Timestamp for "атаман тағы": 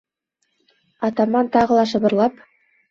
1.11-1.81